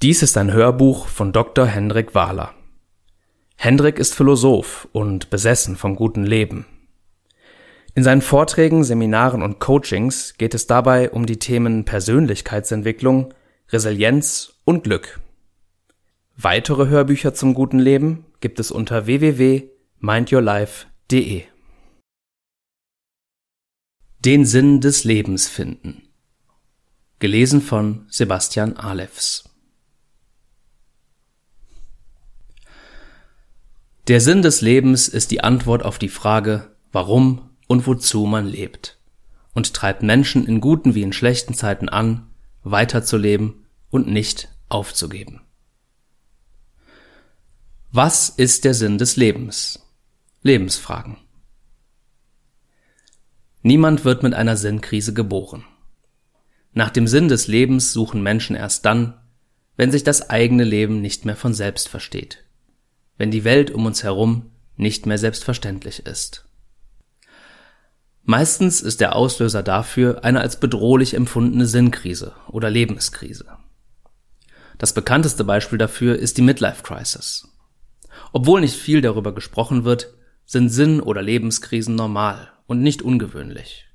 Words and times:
Dies 0.00 0.22
ist 0.22 0.36
ein 0.36 0.52
Hörbuch 0.52 1.08
von 1.08 1.32
Dr. 1.32 1.66
Hendrik 1.66 2.14
Wahler. 2.14 2.54
Hendrik 3.56 3.98
ist 3.98 4.14
Philosoph 4.14 4.86
und 4.92 5.28
besessen 5.28 5.74
vom 5.74 5.96
guten 5.96 6.24
Leben. 6.24 6.66
In 7.96 8.04
seinen 8.04 8.22
Vorträgen, 8.22 8.84
Seminaren 8.84 9.42
und 9.42 9.58
Coachings 9.58 10.34
geht 10.38 10.54
es 10.54 10.68
dabei 10.68 11.10
um 11.10 11.26
die 11.26 11.40
Themen 11.40 11.84
Persönlichkeitsentwicklung, 11.84 13.34
Resilienz 13.70 14.52
und 14.64 14.84
Glück. 14.84 15.18
Weitere 16.36 16.86
Hörbücher 16.86 17.34
zum 17.34 17.54
guten 17.54 17.80
Leben 17.80 18.24
gibt 18.38 18.60
es 18.60 18.70
unter 18.70 19.06
www.mindyourlife.de. 19.06 21.42
Den 24.24 24.44
Sinn 24.44 24.80
des 24.80 25.02
Lebens 25.02 25.48
finden. 25.48 26.02
Gelesen 27.18 27.60
von 27.60 28.06
Sebastian 28.08 28.76
Alefs. 28.76 29.47
Der 34.08 34.22
Sinn 34.22 34.40
des 34.40 34.62
Lebens 34.62 35.06
ist 35.06 35.30
die 35.30 35.44
Antwort 35.44 35.84
auf 35.84 35.98
die 35.98 36.08
Frage, 36.08 36.74
warum 36.92 37.50
und 37.66 37.86
wozu 37.86 38.24
man 38.24 38.46
lebt 38.46 38.96
und 39.52 39.74
treibt 39.74 40.02
Menschen 40.02 40.46
in 40.46 40.62
guten 40.62 40.94
wie 40.94 41.02
in 41.02 41.12
schlechten 41.12 41.52
Zeiten 41.52 41.90
an, 41.90 42.26
weiterzuleben 42.62 43.66
und 43.90 44.08
nicht 44.08 44.48
aufzugeben. 44.70 45.42
Was 47.92 48.30
ist 48.30 48.64
der 48.64 48.72
Sinn 48.72 48.96
des 48.96 49.16
Lebens? 49.16 49.86
Lebensfragen. 50.42 51.18
Niemand 53.60 54.06
wird 54.06 54.22
mit 54.22 54.32
einer 54.32 54.56
Sinnkrise 54.56 55.12
geboren. 55.12 55.66
Nach 56.72 56.88
dem 56.88 57.06
Sinn 57.06 57.28
des 57.28 57.46
Lebens 57.46 57.92
suchen 57.92 58.22
Menschen 58.22 58.56
erst 58.56 58.86
dann, 58.86 59.20
wenn 59.76 59.92
sich 59.92 60.02
das 60.02 60.30
eigene 60.30 60.64
Leben 60.64 61.02
nicht 61.02 61.26
mehr 61.26 61.36
von 61.36 61.52
selbst 61.52 61.90
versteht 61.90 62.47
wenn 63.18 63.30
die 63.30 63.44
Welt 63.44 63.70
um 63.70 63.84
uns 63.84 64.02
herum 64.02 64.50
nicht 64.76 65.04
mehr 65.06 65.18
selbstverständlich 65.18 66.06
ist. 66.06 66.46
Meistens 68.22 68.80
ist 68.80 69.00
der 69.00 69.16
Auslöser 69.16 69.62
dafür 69.62 70.24
eine 70.24 70.40
als 70.40 70.60
bedrohlich 70.60 71.14
empfundene 71.14 71.66
Sinnkrise 71.66 72.34
oder 72.48 72.70
Lebenskrise. 72.70 73.46
Das 74.76 74.92
bekannteste 74.92 75.44
Beispiel 75.44 75.78
dafür 75.78 76.16
ist 76.16 76.38
die 76.38 76.42
Midlife 76.42 76.82
Crisis. 76.82 77.48
Obwohl 78.32 78.60
nicht 78.60 78.76
viel 78.76 79.00
darüber 79.00 79.34
gesprochen 79.34 79.84
wird, 79.84 80.14
sind 80.44 80.68
Sinn- 80.68 81.00
oder 81.00 81.22
Lebenskrisen 81.22 81.94
normal 81.94 82.52
und 82.66 82.82
nicht 82.82 83.02
ungewöhnlich. 83.02 83.86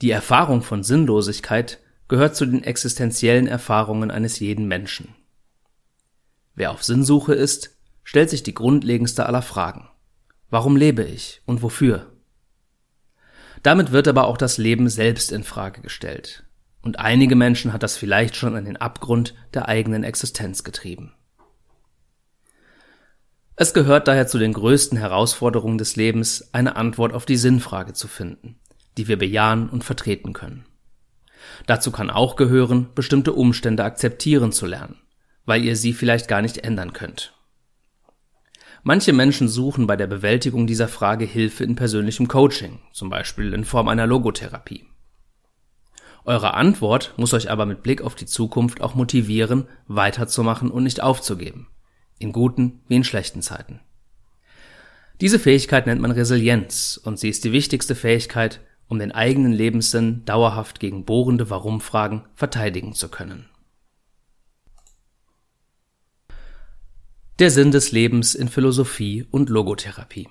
Die 0.00 0.10
Erfahrung 0.10 0.62
von 0.62 0.82
Sinnlosigkeit 0.82 1.78
gehört 2.08 2.36
zu 2.36 2.46
den 2.46 2.62
existenziellen 2.64 3.46
Erfahrungen 3.46 4.10
eines 4.10 4.38
jeden 4.38 4.66
Menschen. 4.66 5.14
Wer 6.54 6.70
auf 6.70 6.82
Sinnsuche 6.82 7.34
ist, 7.34 7.76
stellt 8.04 8.30
sich 8.30 8.42
die 8.42 8.54
grundlegendste 8.54 9.26
aller 9.26 9.42
Fragen. 9.42 9.88
Warum 10.50 10.76
lebe 10.76 11.02
ich 11.02 11.42
und 11.46 11.62
wofür? 11.62 12.12
Damit 13.62 13.92
wird 13.92 14.08
aber 14.08 14.26
auch 14.26 14.36
das 14.36 14.58
Leben 14.58 14.88
selbst 14.88 15.32
in 15.32 15.44
Frage 15.44 15.80
gestellt. 15.80 16.44
Und 16.82 16.98
einige 16.98 17.36
Menschen 17.36 17.72
hat 17.72 17.82
das 17.82 17.96
vielleicht 17.96 18.34
schon 18.34 18.56
an 18.56 18.64
den 18.64 18.76
Abgrund 18.76 19.34
der 19.54 19.68
eigenen 19.68 20.02
Existenz 20.02 20.64
getrieben. 20.64 21.14
Es 23.54 23.74
gehört 23.74 24.08
daher 24.08 24.26
zu 24.26 24.38
den 24.38 24.52
größten 24.52 24.98
Herausforderungen 24.98 25.78
des 25.78 25.94
Lebens, 25.94 26.52
eine 26.52 26.74
Antwort 26.74 27.12
auf 27.12 27.26
die 27.26 27.36
Sinnfrage 27.36 27.92
zu 27.92 28.08
finden, 28.08 28.58
die 28.98 29.06
wir 29.06 29.18
bejahen 29.18 29.68
und 29.68 29.84
vertreten 29.84 30.32
können. 30.32 30.64
Dazu 31.66 31.92
kann 31.92 32.10
auch 32.10 32.36
gehören, 32.36 32.88
bestimmte 32.94 33.32
Umstände 33.32 33.84
akzeptieren 33.84 34.52
zu 34.52 34.66
lernen, 34.66 34.96
weil 35.44 35.64
ihr 35.64 35.76
sie 35.76 35.92
vielleicht 35.92 36.28
gar 36.28 36.42
nicht 36.42 36.58
ändern 36.58 36.92
könnt. 36.92 37.34
Manche 38.84 39.12
Menschen 39.12 39.46
suchen 39.46 39.86
bei 39.86 39.94
der 39.94 40.08
Bewältigung 40.08 40.66
dieser 40.66 40.88
Frage 40.88 41.24
Hilfe 41.24 41.62
in 41.62 41.76
persönlichem 41.76 42.26
Coaching, 42.26 42.80
zum 42.92 43.10
Beispiel 43.10 43.54
in 43.54 43.64
Form 43.64 43.86
einer 43.86 44.08
Logotherapie. 44.08 44.86
Eure 46.24 46.54
Antwort 46.54 47.14
muss 47.16 47.32
euch 47.32 47.48
aber 47.48 47.64
mit 47.64 47.84
Blick 47.84 48.02
auf 48.02 48.16
die 48.16 48.26
Zukunft 48.26 48.80
auch 48.80 48.96
motivieren, 48.96 49.68
weiterzumachen 49.86 50.70
und 50.70 50.82
nicht 50.82 51.00
aufzugeben. 51.00 51.68
In 52.18 52.32
guten 52.32 52.80
wie 52.88 52.96
in 52.96 53.04
schlechten 53.04 53.40
Zeiten. 53.40 53.80
Diese 55.20 55.38
Fähigkeit 55.38 55.86
nennt 55.86 56.00
man 56.00 56.10
Resilienz 56.10 57.00
und 57.02 57.20
sie 57.20 57.28
ist 57.28 57.44
die 57.44 57.52
wichtigste 57.52 57.94
Fähigkeit, 57.94 58.60
um 58.88 58.98
den 58.98 59.12
eigenen 59.12 59.52
Lebenssinn 59.52 60.24
dauerhaft 60.24 60.80
gegen 60.80 61.04
bohrende 61.04 61.50
Warum-Fragen 61.50 62.24
verteidigen 62.34 62.94
zu 62.94 63.08
können. 63.08 63.48
Der 67.38 67.50
Sinn 67.50 67.70
des 67.70 67.92
Lebens 67.92 68.34
in 68.34 68.48
Philosophie 68.48 69.26
und 69.30 69.48
Logotherapie. 69.48 70.28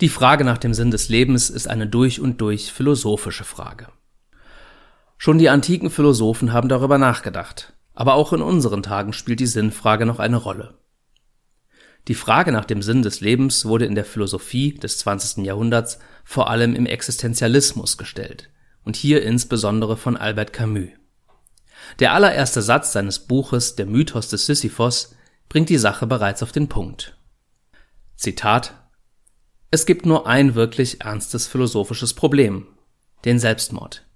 Die 0.00 0.08
Frage 0.08 0.42
nach 0.42 0.56
dem 0.56 0.72
Sinn 0.72 0.90
des 0.90 1.10
Lebens 1.10 1.50
ist 1.50 1.68
eine 1.68 1.86
durch 1.86 2.18
und 2.18 2.40
durch 2.40 2.72
philosophische 2.72 3.44
Frage. 3.44 3.88
Schon 5.18 5.36
die 5.36 5.50
antiken 5.50 5.90
Philosophen 5.90 6.54
haben 6.54 6.70
darüber 6.70 6.96
nachgedacht, 6.96 7.74
aber 7.92 8.14
auch 8.14 8.32
in 8.32 8.40
unseren 8.40 8.82
Tagen 8.82 9.12
spielt 9.12 9.38
die 9.38 9.46
Sinnfrage 9.46 10.06
noch 10.06 10.18
eine 10.18 10.38
Rolle. 10.38 10.78
Die 12.08 12.14
Frage 12.14 12.52
nach 12.52 12.64
dem 12.64 12.80
Sinn 12.80 13.02
des 13.02 13.20
Lebens 13.20 13.66
wurde 13.66 13.84
in 13.84 13.94
der 13.94 14.06
Philosophie 14.06 14.72
des 14.72 14.96
20. 14.96 15.44
Jahrhunderts 15.44 15.98
vor 16.24 16.48
allem 16.48 16.74
im 16.74 16.86
Existenzialismus 16.86 17.98
gestellt 17.98 18.48
und 18.82 18.96
hier 18.96 19.22
insbesondere 19.22 19.98
von 19.98 20.16
Albert 20.16 20.54
Camus. 20.54 20.88
Der 21.98 22.12
allererste 22.12 22.62
Satz 22.62 22.92
seines 22.92 23.20
Buches 23.20 23.76
Der 23.76 23.86
Mythos 23.86 24.28
des 24.28 24.46
Sisyphos 24.46 25.14
bringt 25.48 25.68
die 25.68 25.78
Sache 25.78 26.06
bereits 26.06 26.42
auf 26.42 26.52
den 26.52 26.68
Punkt. 26.68 27.16
Zitat 28.16 28.74
Es 29.70 29.86
gibt 29.86 30.06
nur 30.06 30.26
ein 30.26 30.54
wirklich 30.54 31.00
ernstes 31.02 31.46
philosophisches 31.46 32.14
Problem, 32.14 32.66
den 33.24 33.38
Selbstmord. 33.38 34.06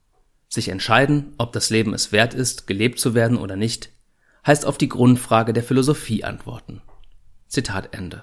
Sich 0.49 0.69
entscheiden, 0.69 1.35
ob 1.39 1.53
das 1.53 1.71
Leben 1.71 1.95
es 1.95 2.13
wert 2.13 2.35
ist, 2.35 2.67
gelebt 2.67 2.99
zu 2.99 3.15
werden 3.15 3.37
oder 3.37 3.57
nicht, 3.57 3.91
heißt 4.47 4.67
auf 4.67 4.79
die 4.79 4.89
Grundfrage 4.89 5.53
der 5.53 5.63
Philosophie 5.63 6.25
antworten. 6.25 6.83
Zitat 7.47 7.95
Ende. 7.95 8.23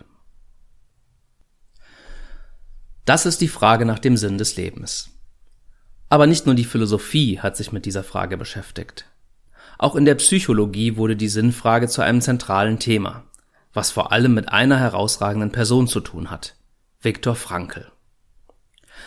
Das 3.06 3.26
ist 3.26 3.40
die 3.40 3.48
Frage 3.48 3.86
nach 3.86 4.00
dem 4.00 4.18
Sinn 4.18 4.38
des 4.38 4.58
Lebens. 4.58 5.12
Aber 6.10 6.28
nicht 6.28 6.46
nur 6.46 6.56
die 6.56 6.66
Philosophie 6.66 7.40
hat 7.40 7.56
sich 7.56 7.72
mit 7.72 7.86
dieser 7.86 8.04
Frage 8.04 8.38
beschäftigt. 8.38 9.06
Auch 9.78 9.96
in 9.96 10.06
der 10.06 10.16
Psychologie 10.16 10.98
wurde 10.98 11.16
die 11.16 11.28
Sinnfrage 11.28 11.88
zu 11.88 12.02
einem 12.02 12.22
zentralen 12.22 12.80
Thema, 12.80 13.26
was 13.74 13.92
vor 13.92 14.12
allem 14.12 14.34
mit 14.34 14.50
einer 14.50 14.80
herausragenden 14.80 15.52
Person 15.52 15.88
zu 15.88 16.00
tun 16.00 16.32
hat, 16.32 16.56
Viktor 17.02 17.36
Frankl. 17.36 17.92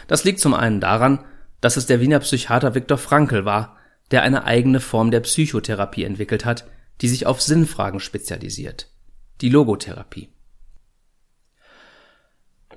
Das 0.06 0.24
liegt 0.24 0.40
zum 0.40 0.54
einen 0.54 0.80
daran, 0.80 1.24
dass 1.60 1.76
es 1.76 1.86
der 1.86 2.00
Wiener 2.00 2.20
Psychiater 2.20 2.74
Viktor 2.74 2.98
Frankl 2.98 3.44
war, 3.44 3.76
der 4.12 4.22
eine 4.22 4.44
eigene 4.44 4.80
Form 4.80 5.10
der 5.10 5.20
Psychotherapie 5.20 6.04
entwickelt 6.04 6.44
hat, 6.44 6.66
die 7.00 7.08
sich 7.08 7.26
auf 7.26 7.40
Sinnfragen 7.40 8.00
spezialisiert, 8.00 8.88
die 9.40 9.48
Logotherapie. 9.48 10.28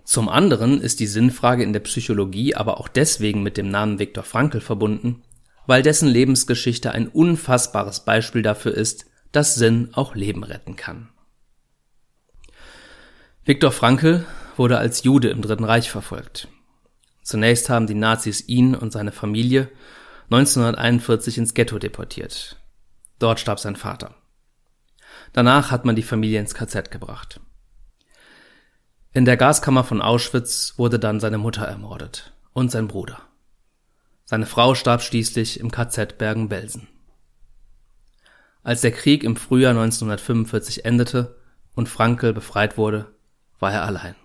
Zum 0.04 0.28
anderen 0.30 0.82
ist 0.82 1.00
die 1.00 1.08
Sinnfrage 1.08 1.64
in 1.64 1.74
der 1.74 1.80
Psychologie 1.80 2.56
aber 2.56 2.80
auch 2.80 2.88
deswegen 2.88 3.42
mit 3.42 3.58
dem 3.58 3.70
Namen 3.70 4.00
Viktor 4.00 4.24
Frankl 4.24 4.60
verbunden, 4.60 5.24
weil 5.66 5.82
dessen 5.82 6.08
Lebensgeschichte 6.08 6.92
ein 6.92 7.08
unfassbares 7.08 8.02
Beispiel 8.02 8.42
dafür 8.42 8.74
ist, 8.74 9.06
dass 9.32 9.56
Sinn 9.56 9.90
auch 9.94 10.16
Leben 10.16 10.44
retten 10.44 10.76
kann. 10.76 11.10
Viktor 13.46 13.72
Frankl 13.72 14.26
wurde 14.56 14.78
als 14.78 15.04
Jude 15.04 15.30
im 15.30 15.42
Dritten 15.42 15.64
Reich 15.64 15.90
verfolgt. 15.90 16.48
Zunächst 17.24 17.70
haben 17.70 17.88
die 17.88 17.94
Nazis 17.94 18.48
ihn 18.48 18.76
und 18.76 18.92
seine 18.92 19.12
Familie 19.12 19.70
1941 20.30 21.38
ins 21.38 21.54
Ghetto 21.54 21.80
deportiert. 21.80 22.58
Dort 23.20 23.40
starb 23.40 23.60
sein 23.60 23.76
Vater. 23.76 24.16
Danach 25.32 25.72
hat 25.72 25.86
man 25.86 25.96
die 25.96 26.04
Familie 26.04 26.40
ins 26.40 26.54
KZ 26.54 26.92
gebracht. 26.92 27.40
In 29.14 29.26
der 29.26 29.38
Gaskammer 29.38 29.84
von 29.84 30.02
Auschwitz 30.02 30.74
wurde 30.78 31.00
dann 31.00 31.20
seine 31.20 31.38
Mutter 31.38 31.66
ermordet 31.66 32.34
und 32.54 32.72
sein 32.72 32.88
Bruder. 32.88 33.22
Seine 34.26 34.46
Frau 34.46 34.74
starb 34.76 35.02
schließlich 35.02 35.60
im 35.60 35.72
KZ 35.72 36.18
Bergen-Belsen. 36.18 36.88
Als 38.64 38.82
der 38.82 38.92
Krieg 38.92 39.24
im 39.24 39.36
Frühjahr 39.36 39.72
1945 39.72 40.86
endete 40.86 41.36
und 41.76 41.90
Frankl 41.90 42.34
befreit 42.34 42.78
wurde, 42.78 43.14
war 43.60 43.74
er 43.74 43.84
allein. 43.84 44.16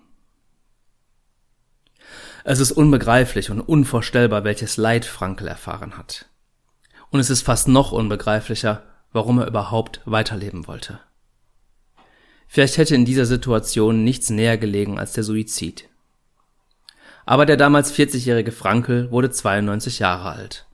Es 2.45 2.61
ist 2.61 2.73
unbegreiflich 2.73 3.51
und 3.51 3.61
unvorstellbar, 3.61 4.45
welches 4.45 4.77
Leid 4.77 5.05
Frankl 5.05 5.49
erfahren 5.49 5.99
hat. 5.99 6.27
Und 7.11 7.21
es 7.21 7.31
ist 7.31 7.43
fast 7.43 7.69
noch 7.69 7.91
unbegreiflicher, 7.91 8.85
warum 9.13 9.41
er 9.41 9.49
überhaupt 9.49 10.01
weiterleben 10.05 10.67
wollte. 10.67 11.01
Vielleicht 12.47 12.79
hätte 12.79 12.95
in 12.95 13.05
dieser 13.05 13.27
Situation 13.27 14.05
nichts 14.05 14.31
näher 14.31 14.57
gelegen 14.57 14.99
als 14.99 15.13
der 15.13 15.25
Suizid. 15.25 15.89
Aber 17.29 17.45
der 17.45 17.59
damals 17.59 17.93
40-jährige 17.93 18.53
Frankl 18.53 19.11
wurde 19.11 19.31
92 19.31 19.99
Jahre 19.99 20.31
alt 20.31 20.67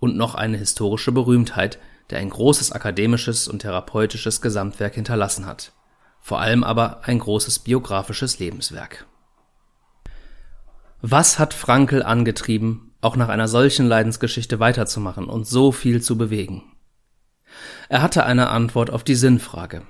und 0.00 0.18
noch 0.18 0.34
eine 0.34 0.58
historische 0.58 1.12
Berühmtheit, 1.12 1.78
der 2.10 2.18
ein 2.18 2.28
großes 2.28 2.72
akademisches 2.72 3.48
und 3.48 3.60
therapeutisches 3.60 4.42
Gesamtwerk 4.42 4.96
hinterlassen 4.96 5.46
hat, 5.46 5.72
vor 6.20 6.40
allem 6.40 6.62
aber 6.62 7.04
ein 7.04 7.20
großes 7.20 7.60
biografisches 7.60 8.38
Lebenswerk. 8.38 9.06
Was 11.00 11.38
hat 11.38 11.54
Frankl 11.54 12.02
angetrieben, 12.02 12.92
auch 13.00 13.16
nach 13.16 13.30
einer 13.30 13.48
solchen 13.48 13.86
Leidensgeschichte 13.86 14.60
weiterzumachen 14.60 15.24
und 15.24 15.46
so 15.46 15.72
viel 15.72 16.02
zu 16.02 16.18
bewegen? 16.18 16.64
Er 17.88 18.02
hatte 18.02 18.26
eine 18.26 18.50
Antwort 18.50 18.90
auf 18.90 19.04
die 19.04 19.14
Sinnfrage. 19.14 19.80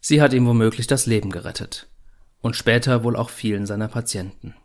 Sie 0.00 0.20
hat 0.20 0.32
ihm 0.32 0.44
womöglich 0.44 0.88
das 0.88 1.06
Leben 1.06 1.30
gerettet 1.30 1.86
und 2.40 2.56
später 2.56 3.04
wohl 3.04 3.14
auch 3.14 3.30
vielen 3.30 3.66
seiner 3.66 3.86
Patienten. 3.86 4.56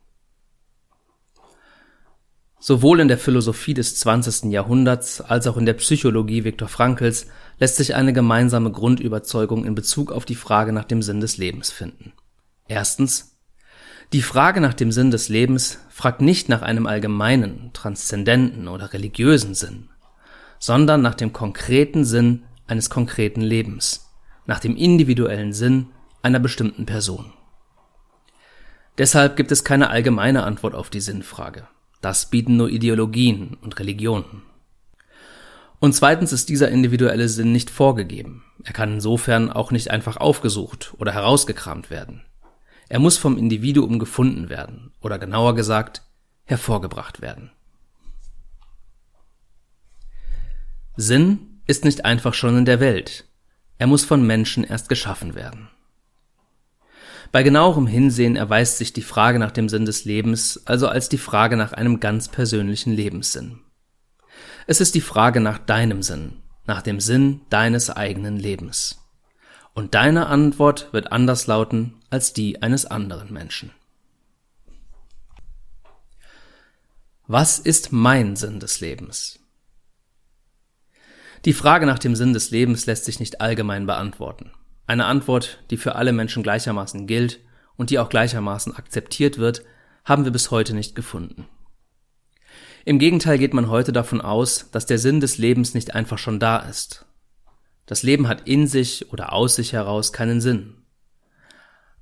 Sowohl 2.64 3.00
in 3.00 3.08
der 3.08 3.18
Philosophie 3.18 3.74
des 3.74 3.96
20. 3.98 4.52
Jahrhunderts 4.52 5.20
als 5.20 5.48
auch 5.48 5.58
in 5.58 5.66
der 5.66 5.74
Psychologie 5.74 6.44
Viktor 6.44 6.68
Frankls 6.68 7.26
lässt 7.58 7.78
sich 7.78 7.96
eine 7.96 8.14
gemeinsame 8.14 8.72
Grundüberzeugung 8.72 9.66
in 9.66 9.74
Bezug 9.74 10.12
auf 10.12 10.26
die 10.26 10.36
Frage 10.36 10.72
nach 10.72 10.86
dem 10.86 11.02
Sinn 11.02 11.22
des 11.22 11.38
Lebens 11.38 11.72
finden. 11.72 12.14
Erstens. 12.68 13.36
Die 14.14 14.22
Frage 14.22 14.62
nach 14.62 14.76
dem 14.76 14.92
Sinn 14.92 15.10
des 15.10 15.28
Lebens 15.28 15.80
fragt 15.90 16.22
nicht 16.22 16.50
nach 16.50 16.62
einem 16.62 16.86
allgemeinen, 16.86 17.72
transzendenten 17.74 18.68
oder 18.68 18.94
religiösen 18.94 19.56
Sinn, 19.56 19.90
sondern 20.60 21.02
nach 21.02 21.16
dem 21.16 21.34
konkreten 21.34 22.06
Sinn 22.06 22.44
eines 22.68 22.92
konkreten 22.92 23.42
Lebens, 23.42 24.12
nach 24.46 24.60
dem 24.60 24.76
individuellen 24.76 25.54
Sinn 25.54 25.88
einer 26.22 26.40
bestimmten 26.40 26.86
Person. 26.86 27.34
Deshalb 29.00 29.36
gibt 29.36 29.52
es 29.52 29.64
keine 29.64 29.90
allgemeine 29.90 30.44
Antwort 30.44 30.76
auf 30.76 30.92
die 30.92 31.02
Sinnfrage. 31.02 31.68
Das 32.02 32.30
bieten 32.30 32.58
nur 32.58 32.70
Ideologien 32.70 33.58
und 33.62 33.80
Religionen. 33.80 34.44
Und 35.80 35.94
zweitens 35.94 36.32
ist 36.32 36.50
dieser 36.50 36.70
individuelle 36.70 37.30
Sinn 37.30 37.52
nicht 37.52 37.70
vorgegeben. 37.70 38.44
Er 38.64 38.74
kann 38.74 38.94
insofern 38.94 39.52
auch 39.52 39.72
nicht 39.72 39.90
einfach 39.90 40.18
aufgesucht 40.18 40.94
oder 40.98 41.12
herausgekramt 41.12 41.90
werden. 41.90 42.22
Er 42.90 43.00
muss 43.00 43.18
vom 43.18 43.38
Individuum 43.38 44.00
gefunden 44.00 44.50
werden 44.50 44.92
oder 45.00 45.18
genauer 45.18 45.56
gesagt 45.56 46.04
hervorgebracht 46.44 47.22
werden. 47.22 47.52
Sinn 50.98 51.62
ist 51.66 51.86
nicht 51.86 52.06
einfach 52.06 52.34
schon 52.34 52.58
in 52.58 52.66
der 52.66 52.80
Welt. 52.80 53.26
Er 53.78 53.88
muss 53.88 54.04
von 54.04 54.26
Menschen 54.28 54.64
erst 54.64 54.90
geschaffen 54.90 55.36
werden. 55.36 55.70
Bei 57.32 57.44
genauerem 57.44 57.88
Hinsehen 57.88 58.36
erweist 58.36 58.78
sich 58.78 58.92
die 58.92 59.02
Frage 59.02 59.40
nach 59.40 59.52
dem 59.52 59.70
Sinn 59.70 59.86
des 59.86 60.04
Lebens 60.04 60.62
also 60.66 60.88
als 60.88 61.08
die 61.08 61.18
Frage 61.18 61.56
nach 61.56 61.72
einem 61.72 62.00
ganz 62.02 62.28
persönlichen 62.28 62.94
Lebenssinn. 62.94 63.62
Es 64.68 64.82
ist 64.82 64.96
die 64.96 65.02
Frage 65.02 65.40
nach 65.40 65.58
deinem 65.58 66.04
Sinn, 66.04 66.42
nach 66.66 66.82
dem 66.82 67.00
Sinn 67.00 67.42
deines 67.50 67.90
eigenen 67.90 68.38
Lebens. 68.38 68.98
Und 69.74 69.96
deine 69.96 70.28
Antwort 70.28 70.92
wird 70.92 71.14
anders 71.14 71.48
lauten 71.48 72.02
als 72.10 72.34
die 72.34 72.62
eines 72.62 72.86
anderen 72.86 73.32
Menschen. 73.32 73.72
Was 77.28 77.60
ist 77.60 77.94
mein 77.94 78.36
Sinn 78.36 78.60
des 78.60 78.82
Lebens? 78.82 79.40
Die 81.46 81.54
Frage 81.54 81.86
nach 81.86 81.98
dem 81.98 82.16
Sinn 82.16 82.34
des 82.34 82.52
Lebens 82.52 82.86
lässt 82.86 83.06
sich 83.06 83.22
nicht 83.22 83.40
allgemein 83.40 83.86
beantworten. 83.86 84.52
Eine 84.92 85.06
Antwort, 85.06 85.60
die 85.70 85.78
für 85.78 85.96
alle 85.96 86.12
Menschen 86.12 86.44
gleichermaßen 86.44 87.08
gilt 87.08 87.40
und 87.78 87.92
die 87.92 88.00
auch 88.00 88.10
gleichermaßen 88.10 88.76
akzeptiert 88.76 89.38
wird, 89.38 89.64
haben 90.04 90.26
wir 90.26 90.34
bis 90.34 90.52
heute 90.52 90.74
nicht 90.74 90.96
gefunden. 90.96 91.48
Im 92.84 93.00
Gegenteil 93.00 93.38
geht 93.38 93.54
man 93.54 93.70
heute 93.70 93.94
davon 93.94 94.20
aus, 94.20 94.70
dass 94.72 94.86
der 94.86 94.98
Sinn 94.98 95.22
des 95.22 95.38
Lebens 95.38 95.74
nicht 95.74 95.96
einfach 95.96 96.18
schon 96.18 96.42
da 96.42 96.58
ist. 96.58 97.06
Das 97.86 98.04
Leben 98.04 98.28
hat 98.28 98.50
in 98.50 98.68
sich 98.68 99.14
oder 99.14 99.32
aus 99.32 99.56
sich 99.56 99.72
heraus 99.72 100.12
keinen 100.12 100.42
Sinn. 100.42 100.84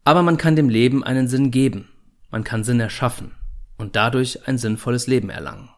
Aber 0.03 0.24
man 0.24 0.38
kann 0.38 0.56
dem 0.56 0.68
Leben 0.68 1.03
einen 1.03 1.27
Sinn 1.27 1.51
geben, 1.51 1.89
man 2.31 2.44
kann 2.44 2.63
Sinn 2.63 2.80
erschaffen 2.80 3.35
und 3.77 3.95
dadurch 3.95 4.47
ein 4.47 4.57
sinnvolles 4.57 5.06
Leben 5.06 5.30
erlangen. 5.30 5.69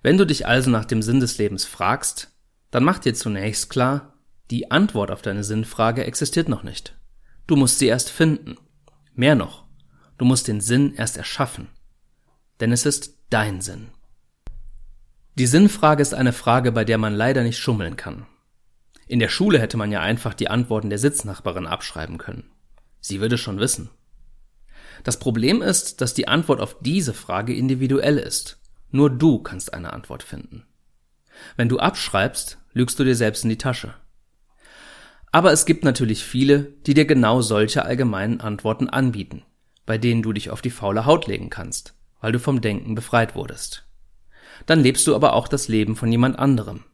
Wenn 0.00 0.16
du 0.16 0.24
dich 0.24 0.46
also 0.46 0.70
nach 0.70 0.86
dem 0.86 1.02
Sinn 1.02 1.20
des 1.20 1.36
Lebens 1.36 1.66
fragst, 1.66 2.30
dann 2.70 2.84
mach 2.84 3.00
dir 3.00 3.12
zunächst 3.12 3.68
klar, 3.68 4.11
die 4.52 4.70
Antwort 4.70 5.10
auf 5.10 5.22
deine 5.22 5.44
Sinnfrage 5.44 6.04
existiert 6.04 6.50
noch 6.50 6.62
nicht. 6.62 6.94
Du 7.46 7.56
musst 7.56 7.78
sie 7.78 7.86
erst 7.86 8.10
finden. 8.10 8.58
Mehr 9.14 9.34
noch, 9.34 9.64
du 10.18 10.26
musst 10.26 10.46
den 10.46 10.60
Sinn 10.60 10.92
erst 10.94 11.16
erschaffen. 11.16 11.68
Denn 12.60 12.70
es 12.70 12.84
ist 12.84 13.16
dein 13.30 13.62
Sinn. 13.62 13.88
Die 15.36 15.46
Sinnfrage 15.46 16.02
ist 16.02 16.12
eine 16.12 16.34
Frage, 16.34 16.70
bei 16.70 16.84
der 16.84 16.98
man 16.98 17.14
leider 17.14 17.42
nicht 17.42 17.58
schummeln 17.58 17.96
kann. 17.96 18.26
In 19.08 19.20
der 19.20 19.30
Schule 19.30 19.58
hätte 19.58 19.78
man 19.78 19.90
ja 19.90 20.02
einfach 20.02 20.34
die 20.34 20.48
Antworten 20.48 20.90
der 20.90 20.98
Sitznachbarin 20.98 21.66
abschreiben 21.66 22.18
können. 22.18 22.50
Sie 23.00 23.22
würde 23.22 23.38
schon 23.38 23.58
wissen. 23.58 23.88
Das 25.02 25.18
Problem 25.18 25.62
ist, 25.62 26.02
dass 26.02 26.12
die 26.12 26.28
Antwort 26.28 26.60
auf 26.60 26.76
diese 26.80 27.14
Frage 27.14 27.54
individuell 27.54 28.18
ist. 28.18 28.60
Nur 28.90 29.08
du 29.08 29.38
kannst 29.38 29.72
eine 29.72 29.94
Antwort 29.94 30.22
finden. 30.22 30.66
Wenn 31.56 31.70
du 31.70 31.78
abschreibst, 31.78 32.58
lügst 32.74 32.98
du 32.98 33.04
dir 33.04 33.16
selbst 33.16 33.44
in 33.44 33.48
die 33.48 33.56
Tasche. 33.56 33.94
Aber 35.32 35.50
es 35.50 35.64
gibt 35.64 35.82
natürlich 35.82 36.24
viele, 36.24 36.64
die 36.86 36.92
dir 36.92 37.06
genau 37.06 37.40
solche 37.40 37.86
allgemeinen 37.86 38.40
Antworten 38.40 38.90
anbieten, 38.90 39.42
bei 39.86 39.96
denen 39.96 40.22
du 40.22 40.34
dich 40.34 40.50
auf 40.50 40.60
die 40.60 40.70
faule 40.70 41.06
Haut 41.06 41.26
legen 41.26 41.48
kannst, 41.48 41.94
weil 42.20 42.32
du 42.32 42.38
vom 42.38 42.60
Denken 42.60 42.94
befreit 42.94 43.34
wurdest. 43.34 43.86
Dann 44.66 44.80
lebst 44.80 45.06
du 45.06 45.14
aber 45.14 45.32
auch 45.32 45.48
das 45.48 45.68
Leben 45.68 45.96
von 45.96 46.12
jemand 46.12 46.38
anderem. 46.38 46.84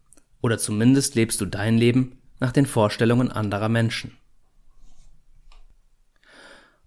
Oder 0.41 0.57
zumindest 0.57 1.17
lebst 1.17 1.41
du 1.41 1.47
dein 1.47 1.77
Leben 1.77 2.19
nach 2.39 2.53
den 2.53 2.65
Vorstellungen 2.65 3.33
anderer 3.33 3.69
Menschen. 3.69 4.17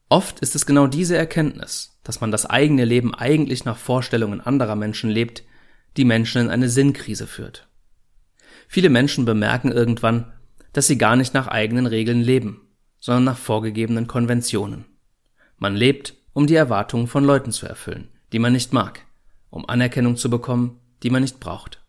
Oft 0.07 0.39
ist 0.39 0.55
es 0.55 0.65
genau 0.65 0.87
diese 0.87 1.17
Erkenntnis, 1.17 1.99
dass 2.03 2.21
man 2.21 2.31
das 2.31 2.45
eigene 2.45 2.85
Leben 2.85 3.13
eigentlich 3.13 3.65
nach 3.65 3.77
Vorstellungen 3.77 4.39
anderer 4.39 4.75
Menschen 4.75 5.09
lebt, 5.09 5.43
die 5.97 6.05
Menschen 6.05 6.43
in 6.43 6.49
eine 6.49 6.69
Sinnkrise 6.69 7.27
führt. 7.27 7.67
Viele 8.69 8.89
Menschen 8.89 9.25
bemerken 9.25 9.71
irgendwann, 9.71 10.31
dass 10.73 10.87
sie 10.87 10.97
gar 10.97 11.15
nicht 11.15 11.33
nach 11.33 11.47
eigenen 11.47 11.85
Regeln 11.85 12.21
leben, 12.21 12.67
sondern 12.99 13.23
nach 13.25 13.37
vorgegebenen 13.37 14.07
Konventionen. 14.07 14.85
Man 15.57 15.75
lebt, 15.75 16.15
um 16.33 16.47
die 16.47 16.55
Erwartungen 16.55 17.07
von 17.07 17.23
Leuten 17.23 17.51
zu 17.51 17.65
erfüllen, 17.65 18.09
die 18.31 18.39
man 18.39 18.53
nicht 18.53 18.73
mag, 18.73 19.05
um 19.49 19.67
Anerkennung 19.67 20.15
zu 20.15 20.29
bekommen, 20.29 20.79
die 21.03 21.09
man 21.09 21.21
nicht 21.21 21.39
braucht. 21.39 21.83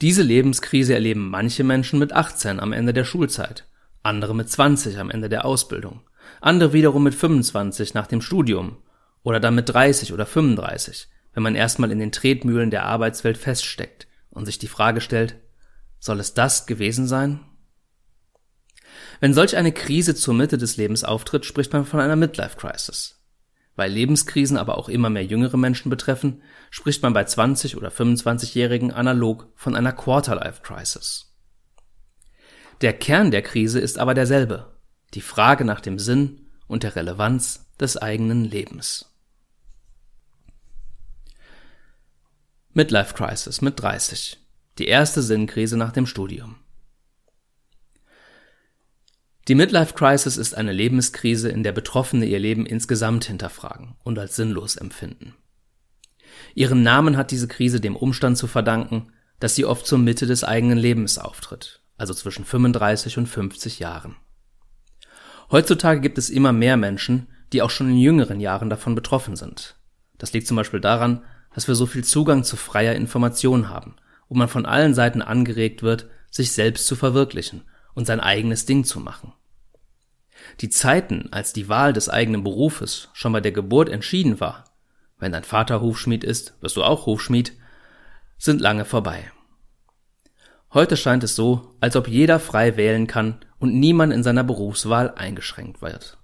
Diese 0.00 0.22
Lebenskrise 0.22 0.94
erleben 0.94 1.28
manche 1.28 1.64
Menschen 1.64 1.98
mit 1.98 2.12
18 2.12 2.60
am 2.60 2.72
Ende 2.72 2.92
der 2.92 3.04
Schulzeit, 3.04 3.66
andere 4.02 4.34
mit 4.34 4.50
20 4.50 4.98
am 4.98 5.10
Ende 5.10 5.28
der 5.28 5.44
Ausbildung, 5.44 6.00
andere 6.40 6.72
wiederum 6.72 7.04
mit 7.04 7.14
25 7.14 7.94
nach 7.94 8.06
dem 8.06 8.20
Studium 8.20 8.78
oder 9.22 9.40
dann 9.40 9.54
mit 9.54 9.68
30 9.68 10.12
oder 10.12 10.26
35, 10.26 11.08
wenn 11.32 11.42
man 11.42 11.54
erstmal 11.54 11.90
in 11.90 11.98
den 11.98 12.12
Tretmühlen 12.12 12.70
der 12.70 12.84
Arbeitswelt 12.84 13.38
feststeckt 13.38 14.06
und 14.30 14.46
sich 14.46 14.58
die 14.58 14.68
Frage 14.68 15.00
stellt, 15.00 15.36
soll 16.04 16.20
es 16.20 16.34
das 16.34 16.66
gewesen 16.66 17.06
sein? 17.06 17.40
Wenn 19.20 19.32
solch 19.32 19.56
eine 19.56 19.72
Krise 19.72 20.14
zur 20.14 20.34
Mitte 20.34 20.58
des 20.58 20.76
Lebens 20.76 21.02
auftritt, 21.02 21.46
spricht 21.46 21.72
man 21.72 21.86
von 21.86 21.98
einer 21.98 22.14
Midlife 22.14 22.58
Crisis. 22.58 23.24
Weil 23.74 23.90
Lebenskrisen 23.90 24.58
aber 24.58 24.76
auch 24.76 24.90
immer 24.90 25.08
mehr 25.08 25.24
jüngere 25.24 25.56
Menschen 25.56 25.88
betreffen, 25.88 26.42
spricht 26.70 27.02
man 27.02 27.14
bei 27.14 27.22
20- 27.22 27.74
oder 27.76 27.88
25-Jährigen 27.88 28.92
analog 28.92 29.50
von 29.54 29.74
einer 29.74 29.92
Quarterlife 29.92 30.60
Crisis. 30.60 31.34
Der 32.82 32.92
Kern 32.92 33.30
der 33.30 33.40
Krise 33.40 33.80
ist 33.80 33.98
aber 33.98 34.12
derselbe, 34.12 34.78
die 35.14 35.22
Frage 35.22 35.64
nach 35.64 35.80
dem 35.80 35.98
Sinn 35.98 36.50
und 36.66 36.82
der 36.82 36.96
Relevanz 36.96 37.72
des 37.80 37.96
eigenen 37.96 38.44
Lebens. 38.44 39.10
Midlife 42.74 43.14
Crisis 43.14 43.62
mit 43.62 43.80
30. 43.80 44.43
Die 44.78 44.88
erste 44.88 45.22
Sinnkrise 45.22 45.76
nach 45.76 45.92
dem 45.92 46.04
Studium. 46.04 46.56
Die 49.46 49.54
Midlife 49.54 49.94
Crisis 49.94 50.36
ist 50.36 50.56
eine 50.56 50.72
Lebenskrise, 50.72 51.48
in 51.48 51.62
der 51.62 51.70
Betroffene 51.70 52.26
ihr 52.26 52.40
Leben 52.40 52.66
insgesamt 52.66 53.24
hinterfragen 53.26 53.94
und 54.02 54.18
als 54.18 54.34
sinnlos 54.34 54.74
empfinden. 54.74 55.36
Ihren 56.56 56.82
Namen 56.82 57.16
hat 57.16 57.30
diese 57.30 57.46
Krise 57.46 57.80
dem 57.80 57.94
Umstand 57.94 58.36
zu 58.36 58.48
verdanken, 58.48 59.12
dass 59.38 59.54
sie 59.54 59.64
oft 59.64 59.86
zur 59.86 59.98
Mitte 59.98 60.26
des 60.26 60.42
eigenen 60.42 60.78
Lebens 60.78 61.18
auftritt, 61.18 61.82
also 61.96 62.12
zwischen 62.12 62.44
35 62.44 63.18
und 63.18 63.28
50 63.28 63.78
Jahren. 63.78 64.16
Heutzutage 65.52 66.00
gibt 66.00 66.18
es 66.18 66.30
immer 66.30 66.52
mehr 66.52 66.76
Menschen, 66.76 67.28
die 67.52 67.62
auch 67.62 67.70
schon 67.70 67.90
in 67.90 67.98
jüngeren 67.98 68.40
Jahren 68.40 68.70
davon 68.70 68.96
betroffen 68.96 69.36
sind. 69.36 69.76
Das 70.18 70.32
liegt 70.32 70.48
zum 70.48 70.56
Beispiel 70.56 70.80
daran, 70.80 71.22
dass 71.54 71.68
wir 71.68 71.76
so 71.76 71.86
viel 71.86 72.02
Zugang 72.02 72.42
zu 72.42 72.56
freier 72.56 72.96
Information 72.96 73.68
haben 73.68 73.94
wo 74.34 74.38
man 74.38 74.48
von 74.48 74.66
allen 74.66 74.94
Seiten 74.94 75.22
angeregt 75.22 75.84
wird, 75.84 76.08
sich 76.28 76.50
selbst 76.50 76.88
zu 76.88 76.96
verwirklichen 76.96 77.62
und 77.94 78.04
sein 78.04 78.18
eigenes 78.18 78.66
Ding 78.66 78.82
zu 78.82 78.98
machen. 78.98 79.32
Die 80.60 80.70
Zeiten, 80.70 81.28
als 81.30 81.52
die 81.52 81.68
Wahl 81.68 81.92
des 81.92 82.08
eigenen 82.08 82.42
Berufes 82.42 83.10
schon 83.12 83.32
bei 83.32 83.40
der 83.40 83.52
Geburt 83.52 83.88
entschieden 83.88 84.40
war, 84.40 84.64
wenn 85.20 85.30
dein 85.30 85.44
Vater 85.44 85.80
Hufschmied 85.80 86.24
ist, 86.24 86.60
wirst 86.60 86.76
du 86.76 86.82
auch 86.82 87.06
Hufschmied, 87.06 87.52
sind 88.36 88.60
lange 88.60 88.84
vorbei. 88.84 89.30
Heute 90.72 90.96
scheint 90.96 91.22
es 91.22 91.36
so, 91.36 91.76
als 91.80 91.94
ob 91.94 92.08
jeder 92.08 92.40
frei 92.40 92.76
wählen 92.76 93.06
kann 93.06 93.36
und 93.60 93.78
niemand 93.78 94.12
in 94.12 94.24
seiner 94.24 94.42
Berufswahl 94.42 95.14
eingeschränkt 95.14 95.80
wird. 95.80 96.18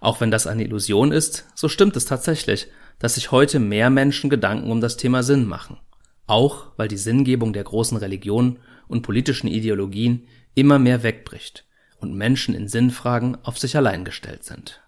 Auch 0.00 0.20
wenn 0.20 0.30
das 0.30 0.46
eine 0.46 0.62
Illusion 0.62 1.10
ist, 1.10 1.44
so 1.56 1.68
stimmt 1.68 1.96
es 1.96 2.04
tatsächlich, 2.04 2.68
dass 3.00 3.16
sich 3.16 3.32
heute 3.32 3.58
mehr 3.58 3.90
Menschen 3.90 4.30
Gedanken 4.30 4.70
um 4.70 4.80
das 4.80 4.96
Thema 4.96 5.24
Sinn 5.24 5.44
machen. 5.44 5.78
Auch 6.26 6.72
weil 6.76 6.88
die 6.88 6.96
Sinngebung 6.96 7.52
der 7.52 7.64
großen 7.64 7.96
Religionen 7.96 8.58
und 8.88 9.02
politischen 9.02 9.48
Ideologien 9.48 10.26
immer 10.54 10.78
mehr 10.78 11.02
wegbricht 11.02 11.66
und 11.98 12.14
Menschen 12.14 12.54
in 12.54 12.68
Sinnfragen 12.68 13.36
auf 13.44 13.58
sich 13.58 13.76
allein 13.76 14.04
gestellt 14.04 14.44
sind. 14.44 14.82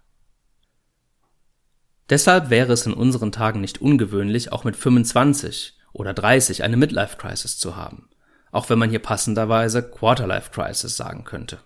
Deshalb 2.08 2.50
wäre 2.50 2.72
es 2.72 2.86
in 2.86 2.92
unseren 2.92 3.32
Tagen 3.32 3.60
nicht 3.60 3.80
ungewöhnlich, 3.80 4.52
auch 4.52 4.64
mit 4.64 4.76
25 4.76 5.76
oder 5.92 6.14
30 6.14 6.62
eine 6.62 6.76
Midlife 6.76 7.16
Crisis 7.16 7.58
zu 7.58 7.74
haben, 7.74 8.08
auch 8.52 8.70
wenn 8.70 8.78
man 8.78 8.90
hier 8.90 9.00
passenderweise 9.00 9.82
Quarterlife 9.82 10.50
Crisis 10.52 10.96
sagen 10.96 11.24
könnte. 11.24 11.58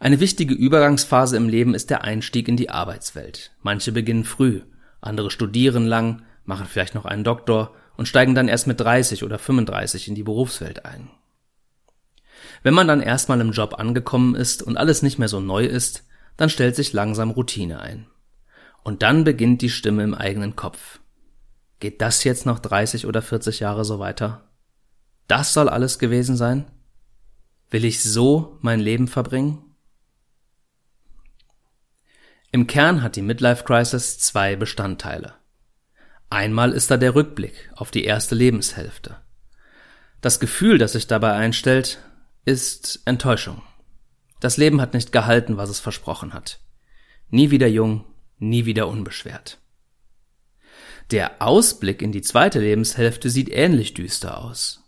Eine 0.00 0.20
wichtige 0.20 0.54
Übergangsphase 0.54 1.36
im 1.36 1.48
Leben 1.48 1.74
ist 1.74 1.88
der 1.88 2.04
Einstieg 2.04 2.48
in 2.48 2.56
die 2.56 2.68
Arbeitswelt. 2.68 3.52
Manche 3.62 3.92
beginnen 3.92 4.24
früh, 4.24 4.60
andere 5.00 5.30
studieren 5.30 5.86
lang, 5.86 6.22
machen 6.44 6.66
vielleicht 6.66 6.94
noch 6.94 7.06
einen 7.06 7.24
Doktor 7.24 7.74
und 7.96 8.06
steigen 8.06 8.34
dann 8.34 8.48
erst 8.48 8.66
mit 8.66 8.80
30 8.80 9.24
oder 9.24 9.38
35 9.38 10.08
in 10.08 10.14
die 10.14 10.22
Berufswelt 10.22 10.84
ein. 10.84 11.10
Wenn 12.62 12.74
man 12.74 12.88
dann 12.88 13.00
erstmal 13.00 13.40
im 13.40 13.52
Job 13.52 13.78
angekommen 13.78 14.34
ist 14.34 14.62
und 14.62 14.76
alles 14.76 15.02
nicht 15.02 15.18
mehr 15.18 15.28
so 15.28 15.40
neu 15.40 15.64
ist, 15.64 16.04
dann 16.36 16.50
stellt 16.50 16.76
sich 16.76 16.92
langsam 16.92 17.30
Routine 17.30 17.80
ein. 17.80 18.06
Und 18.82 19.02
dann 19.02 19.24
beginnt 19.24 19.62
die 19.62 19.70
Stimme 19.70 20.02
im 20.02 20.14
eigenen 20.14 20.56
Kopf. 20.56 21.00
Geht 21.80 22.00
das 22.00 22.24
jetzt 22.24 22.46
noch 22.46 22.58
30 22.58 23.06
oder 23.06 23.22
40 23.22 23.60
Jahre 23.60 23.84
so 23.84 23.98
weiter? 23.98 24.48
Das 25.28 25.52
soll 25.52 25.68
alles 25.68 25.98
gewesen 25.98 26.36
sein? 26.36 26.66
Will 27.70 27.84
ich 27.84 28.02
so 28.02 28.58
mein 28.60 28.80
Leben 28.80 29.08
verbringen? 29.08 29.74
Im 32.52 32.66
Kern 32.66 33.02
hat 33.02 33.16
die 33.16 33.22
Midlife 33.22 33.64
Crisis 33.64 34.18
zwei 34.18 34.54
Bestandteile. 34.54 35.34
Einmal 36.30 36.72
ist 36.72 36.90
da 36.90 36.96
der 36.96 37.14
Rückblick 37.14 37.70
auf 37.74 37.90
die 37.90 38.04
erste 38.04 38.34
Lebenshälfte. 38.34 39.16
Das 40.20 40.40
Gefühl, 40.40 40.78
das 40.78 40.92
sich 40.92 41.06
dabei 41.06 41.34
einstellt, 41.34 41.98
ist 42.44 43.00
Enttäuschung. 43.04 43.62
Das 44.40 44.56
Leben 44.56 44.80
hat 44.80 44.94
nicht 44.94 45.12
gehalten, 45.12 45.56
was 45.56 45.70
es 45.70 45.80
versprochen 45.80 46.32
hat. 46.32 46.60
Nie 47.30 47.50
wieder 47.50 47.68
jung, 47.68 48.04
nie 48.38 48.66
wieder 48.66 48.88
unbeschwert. 48.88 49.58
Der 51.10 51.42
Ausblick 51.42 52.02
in 52.02 52.12
die 52.12 52.22
zweite 52.22 52.60
Lebenshälfte 52.60 53.28
sieht 53.30 53.50
ähnlich 53.50 53.94
düster 53.94 54.38
aus. 54.38 54.82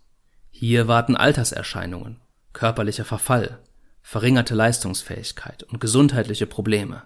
Hier 0.49 0.87
warten 0.87 1.15
Alterserscheinungen, 1.15 2.19
körperlicher 2.53 3.05
Verfall, 3.05 3.59
verringerte 4.01 4.55
Leistungsfähigkeit 4.55 5.63
und 5.63 5.79
gesundheitliche 5.79 6.47
Probleme. 6.47 7.03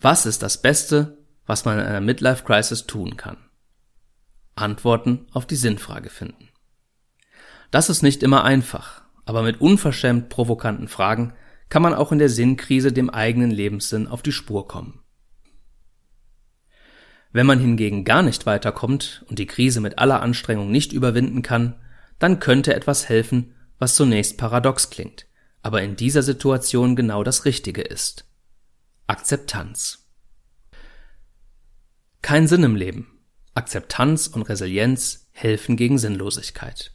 Was 0.00 0.26
ist 0.26 0.42
das 0.42 0.60
Beste, 0.60 1.23
was 1.46 1.64
man 1.64 1.78
in 1.78 1.86
einer 1.86 2.00
Midlife 2.00 2.44
Crisis 2.44 2.86
tun 2.86 3.16
kann? 3.16 3.36
Antworten 4.56 5.26
auf 5.32 5.46
die 5.46 5.56
Sinnfrage 5.56 6.10
finden. 6.10 6.48
Das 7.70 7.90
ist 7.90 8.02
nicht 8.02 8.22
immer 8.22 8.44
einfach, 8.44 9.02
aber 9.24 9.42
mit 9.42 9.60
unverschämt 9.60 10.28
provokanten 10.28 10.88
Fragen 10.88 11.34
kann 11.68 11.82
man 11.82 11.94
auch 11.94 12.12
in 12.12 12.18
der 12.18 12.28
Sinnkrise 12.28 12.92
dem 12.92 13.10
eigenen 13.10 13.50
Lebenssinn 13.50 14.06
auf 14.06 14.22
die 14.22 14.32
Spur 14.32 14.68
kommen. 14.68 15.00
Wenn 17.32 17.46
man 17.46 17.58
hingegen 17.58 18.04
gar 18.04 18.22
nicht 18.22 18.46
weiterkommt 18.46 19.24
und 19.28 19.40
die 19.40 19.46
Krise 19.46 19.80
mit 19.80 19.98
aller 19.98 20.22
Anstrengung 20.22 20.70
nicht 20.70 20.92
überwinden 20.92 21.42
kann, 21.42 21.74
dann 22.20 22.38
könnte 22.38 22.74
etwas 22.74 23.08
helfen, 23.08 23.54
was 23.80 23.96
zunächst 23.96 24.38
paradox 24.38 24.88
klingt, 24.90 25.26
aber 25.60 25.82
in 25.82 25.96
dieser 25.96 26.22
Situation 26.22 26.94
genau 26.94 27.24
das 27.24 27.44
Richtige 27.44 27.82
ist. 27.82 28.24
Akzeptanz. 29.08 30.03
Kein 32.24 32.48
Sinn 32.48 32.62
im 32.62 32.74
Leben. 32.74 33.20
Akzeptanz 33.52 34.28
und 34.28 34.44
Resilienz 34.44 35.28
helfen 35.32 35.76
gegen 35.76 35.98
Sinnlosigkeit. 35.98 36.90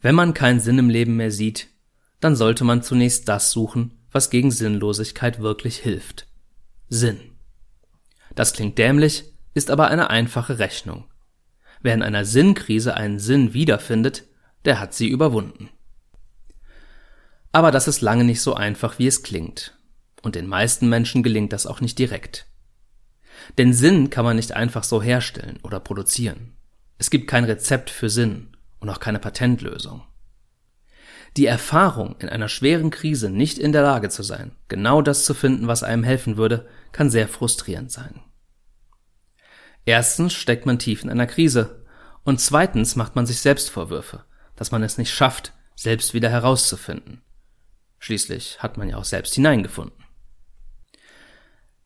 Wenn 0.00 0.14
man 0.14 0.32
keinen 0.32 0.60
Sinn 0.60 0.78
im 0.78 0.88
Leben 0.88 1.16
mehr 1.16 1.30
sieht, 1.30 1.68
dann 2.18 2.34
sollte 2.34 2.64
man 2.64 2.82
zunächst 2.82 3.28
das 3.28 3.50
suchen, 3.50 3.98
was 4.10 4.30
gegen 4.30 4.50
Sinnlosigkeit 4.50 5.40
wirklich 5.40 5.76
hilft. 5.76 6.28
Sinn. 6.88 7.20
Das 8.34 8.54
klingt 8.54 8.78
dämlich, 8.78 9.24
ist 9.52 9.70
aber 9.70 9.88
eine 9.88 10.08
einfache 10.08 10.58
Rechnung. 10.58 11.04
Wer 11.82 11.92
in 11.92 12.02
einer 12.02 12.24
Sinnkrise 12.24 12.94
einen 12.94 13.18
Sinn 13.18 13.52
wiederfindet, 13.52 14.24
der 14.64 14.80
hat 14.80 14.94
sie 14.94 15.08
überwunden. 15.08 15.68
Aber 17.52 17.70
das 17.70 17.86
ist 17.86 18.00
lange 18.00 18.24
nicht 18.24 18.40
so 18.40 18.54
einfach, 18.54 18.98
wie 18.98 19.08
es 19.08 19.22
klingt. 19.22 19.76
Und 20.22 20.34
den 20.34 20.46
meisten 20.46 20.88
Menschen 20.88 21.22
gelingt 21.22 21.52
das 21.52 21.66
auch 21.66 21.80
nicht 21.80 21.98
direkt. 21.98 22.46
Denn 23.58 23.72
Sinn 23.72 24.10
kann 24.10 24.24
man 24.24 24.36
nicht 24.36 24.52
einfach 24.52 24.84
so 24.84 25.02
herstellen 25.02 25.58
oder 25.62 25.80
produzieren. 25.80 26.54
Es 26.98 27.10
gibt 27.10 27.28
kein 27.28 27.44
Rezept 27.44 27.90
für 27.90 28.10
Sinn 28.10 28.56
und 28.80 28.90
auch 28.90 29.00
keine 29.00 29.18
Patentlösung. 29.18 30.02
Die 31.36 31.46
Erfahrung, 31.46 32.16
in 32.18 32.28
einer 32.28 32.48
schweren 32.48 32.90
Krise 32.90 33.30
nicht 33.30 33.58
in 33.58 33.72
der 33.72 33.82
Lage 33.82 34.08
zu 34.08 34.22
sein, 34.22 34.52
genau 34.68 35.00
das 35.00 35.24
zu 35.24 35.32
finden, 35.32 35.68
was 35.68 35.82
einem 35.82 36.02
helfen 36.02 36.36
würde, 36.36 36.68
kann 36.92 37.08
sehr 37.08 37.28
frustrierend 37.28 37.92
sein. 37.92 38.20
Erstens 39.84 40.34
steckt 40.34 40.66
man 40.66 40.78
tief 40.78 41.02
in 41.02 41.10
einer 41.10 41.26
Krise 41.26 41.84
und 42.24 42.40
zweitens 42.40 42.96
macht 42.96 43.16
man 43.16 43.26
sich 43.26 43.40
selbst 43.40 43.70
Vorwürfe, 43.70 44.24
dass 44.56 44.72
man 44.72 44.82
es 44.82 44.98
nicht 44.98 45.12
schafft, 45.12 45.52
selbst 45.76 46.14
wieder 46.14 46.28
herauszufinden. 46.28 47.22
Schließlich 47.98 48.62
hat 48.62 48.76
man 48.76 48.88
ja 48.88 48.96
auch 48.96 49.04
selbst 49.04 49.34
hineingefunden. 49.34 49.99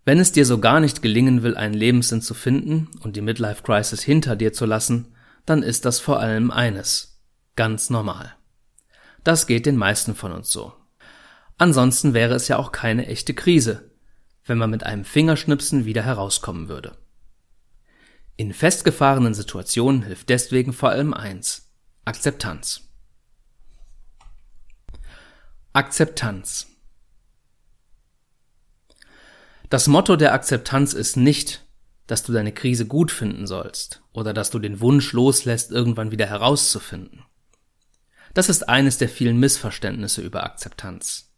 Wenn 0.04 0.18
es 0.18 0.32
dir 0.32 0.44
so 0.44 0.58
gar 0.58 0.80
nicht 0.80 1.00
gelingen 1.00 1.42
will, 1.42 1.56
einen 1.56 1.74
Lebenssinn 1.74 2.20
zu 2.20 2.34
finden 2.34 2.90
und 3.00 3.16
die 3.16 3.22
Midlife 3.22 3.62
Crisis 3.62 4.02
hinter 4.02 4.36
dir 4.36 4.52
zu 4.52 4.66
lassen, 4.66 5.14
dann 5.46 5.62
ist 5.62 5.84
das 5.84 5.98
vor 5.98 6.20
allem 6.20 6.50
eines. 6.50 7.22
Ganz 7.56 7.88
normal. 7.88 8.34
Das 9.22 9.46
geht 9.46 9.64
den 9.64 9.76
meisten 9.76 10.14
von 10.14 10.32
uns 10.32 10.50
so. 10.50 10.74
Ansonsten 11.56 12.12
wäre 12.12 12.34
es 12.34 12.48
ja 12.48 12.58
auch 12.58 12.72
keine 12.72 13.06
echte 13.06 13.32
Krise, 13.32 13.90
wenn 14.44 14.58
man 14.58 14.70
mit 14.70 14.84
einem 14.84 15.04
Fingerschnipsen 15.04 15.86
wieder 15.86 16.02
herauskommen 16.02 16.68
würde. 16.68 16.98
In 18.36 18.52
festgefahrenen 18.52 19.32
Situationen 19.32 20.02
hilft 20.02 20.28
deswegen 20.28 20.72
vor 20.72 20.90
allem 20.90 21.14
eins. 21.14 21.70
Akzeptanz. 22.04 22.82
Akzeptanz. 25.72 26.73
Das 29.74 29.88
Motto 29.88 30.14
der 30.14 30.34
Akzeptanz 30.34 30.92
ist 30.92 31.16
nicht, 31.16 31.66
dass 32.06 32.22
du 32.22 32.32
deine 32.32 32.52
Krise 32.52 32.86
gut 32.86 33.10
finden 33.10 33.48
sollst 33.48 34.04
oder 34.12 34.32
dass 34.32 34.50
du 34.50 34.60
den 34.60 34.78
Wunsch 34.78 35.12
loslässt, 35.12 35.72
irgendwann 35.72 36.12
wieder 36.12 36.26
herauszufinden. 36.26 37.24
Das 38.34 38.48
ist 38.48 38.68
eines 38.68 38.98
der 38.98 39.08
vielen 39.08 39.36
Missverständnisse 39.36 40.22
über 40.22 40.44
Akzeptanz. 40.44 41.32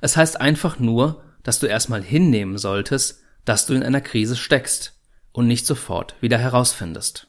Es 0.00 0.16
heißt 0.16 0.40
einfach 0.40 0.78
nur, 0.78 1.24
dass 1.42 1.58
du 1.58 1.66
erstmal 1.66 2.00
hinnehmen 2.00 2.58
solltest, 2.58 3.24
dass 3.44 3.66
du 3.66 3.74
in 3.74 3.82
einer 3.82 4.00
Krise 4.00 4.36
steckst 4.36 5.00
und 5.32 5.48
nicht 5.48 5.66
sofort 5.66 6.14
wieder 6.20 6.38
herausfindest. 6.38 7.26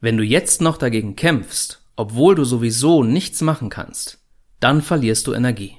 Wenn 0.00 0.16
du 0.16 0.24
jetzt 0.24 0.62
noch 0.62 0.78
dagegen 0.78 1.16
kämpfst, 1.16 1.82
obwohl 1.96 2.34
du 2.34 2.44
sowieso 2.44 3.04
nichts 3.04 3.42
machen 3.42 3.68
kannst, 3.68 4.24
dann 4.58 4.80
verlierst 4.80 5.26
du 5.26 5.34
Energie, 5.34 5.76